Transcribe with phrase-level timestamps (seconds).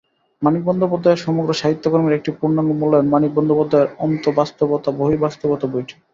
[0.41, 5.95] মানিক বন্দ্যোপাধ্যায়ের সমগ্র সাহিত্যকর্মের একটি পূর্ণাঙ্গ মূল্যায়ন মানিক বন্দ্যোপাধ্যায় অন্তর্বাস্তবতা বহির্বাস্তবতা বইটি।